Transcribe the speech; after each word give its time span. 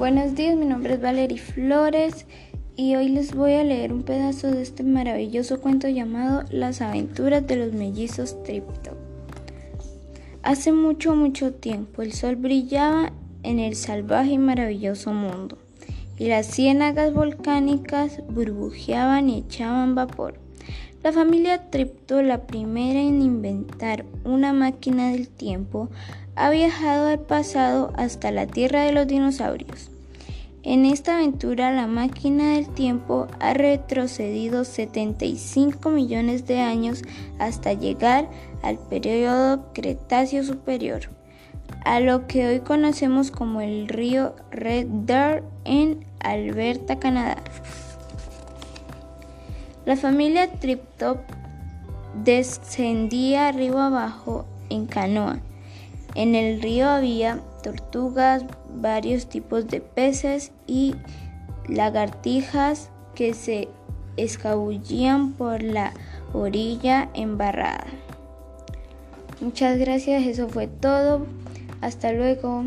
Buenos 0.00 0.34
días, 0.34 0.56
mi 0.56 0.64
nombre 0.64 0.94
es 0.94 1.02
Valerie 1.02 1.36
Flores 1.36 2.24
y 2.74 2.96
hoy 2.96 3.10
les 3.10 3.34
voy 3.34 3.52
a 3.52 3.64
leer 3.64 3.92
un 3.92 4.02
pedazo 4.02 4.50
de 4.50 4.62
este 4.62 4.82
maravilloso 4.82 5.60
cuento 5.60 5.88
llamado 5.88 6.42
Las 6.50 6.80
aventuras 6.80 7.46
de 7.46 7.56
los 7.56 7.74
mellizos 7.74 8.42
Tripto. 8.42 8.96
Hace 10.42 10.72
mucho, 10.72 11.14
mucho 11.14 11.52
tiempo 11.52 12.00
el 12.00 12.14
sol 12.14 12.36
brillaba 12.36 13.12
en 13.42 13.58
el 13.58 13.76
salvaje 13.76 14.30
y 14.30 14.38
maravilloso 14.38 15.12
mundo 15.12 15.58
y 16.16 16.28
las 16.28 16.46
ciénagas 16.46 17.12
volcánicas 17.12 18.22
burbujeaban 18.26 19.28
y 19.28 19.40
echaban 19.40 19.94
vapor. 19.94 20.40
La 21.02 21.12
familia 21.12 21.70
Tripto, 21.70 22.22
la 22.22 22.46
primera 22.46 23.00
en 23.00 23.22
inventar 23.22 24.04
una 24.24 24.52
máquina 24.52 25.12
del 25.12 25.28
tiempo, 25.28 25.88
ha 26.36 26.50
viajado 26.50 27.08
al 27.08 27.20
pasado 27.20 27.92
hasta 27.96 28.30
la 28.30 28.46
tierra 28.46 28.82
de 28.82 28.92
los 28.92 29.06
dinosaurios. 29.06 29.90
En 30.62 30.84
esta 30.84 31.16
aventura 31.16 31.72
la 31.72 31.86
máquina 31.86 32.52
del 32.52 32.68
tiempo 32.68 33.28
ha 33.40 33.54
retrocedido 33.54 34.64
75 34.64 35.88
millones 35.88 36.46
de 36.46 36.60
años 36.60 37.02
hasta 37.38 37.72
llegar 37.72 38.28
al 38.62 38.78
periodo 38.78 39.72
Cretáceo 39.72 40.44
Superior, 40.44 41.08
a 41.86 42.00
lo 42.00 42.26
que 42.26 42.46
hoy 42.46 42.60
conocemos 42.60 43.30
como 43.30 43.62
el 43.62 43.88
río 43.88 44.36
Red 44.50 44.86
Deer 44.86 45.44
en 45.64 46.04
Alberta, 46.20 46.98
Canadá. 46.98 47.42
La 49.90 49.96
familia 49.96 50.46
Triptop 50.46 51.18
descendía 52.22 53.50
río 53.50 53.76
abajo 53.80 54.44
en 54.68 54.86
canoa. 54.86 55.40
En 56.14 56.36
el 56.36 56.62
río 56.62 56.88
había 56.88 57.40
tortugas, 57.64 58.44
varios 58.72 59.28
tipos 59.28 59.66
de 59.66 59.80
peces 59.80 60.52
y 60.68 60.94
lagartijas 61.66 62.90
que 63.16 63.34
se 63.34 63.68
escabullían 64.16 65.32
por 65.32 65.60
la 65.60 65.92
orilla 66.32 67.08
embarrada. 67.12 67.86
Muchas 69.40 69.76
gracias, 69.76 70.22
eso 70.22 70.48
fue 70.48 70.68
todo. 70.68 71.26
Hasta 71.80 72.12
luego. 72.12 72.66